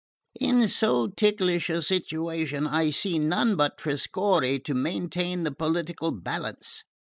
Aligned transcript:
"In 0.39 0.67
so 0.67 1.09
ticklish 1.15 1.69
a 1.69 1.83
situation 1.83 2.65
I 2.65 2.89
see 2.89 3.19
none 3.19 3.55
but 3.55 3.77
Trescorre 3.77 4.57
to 4.63 4.73
maintain 4.73 5.43
the 5.43 5.51
political 5.51 6.09
balance. 6.09 6.81